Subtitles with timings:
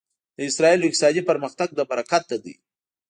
[0.37, 2.55] د اسرایلو اقتصادي پرمختګ له برکته دی.